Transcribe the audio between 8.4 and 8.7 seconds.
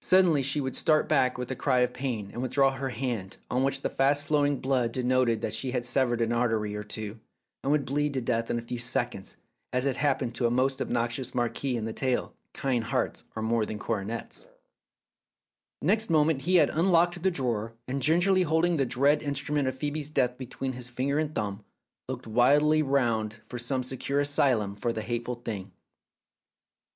in a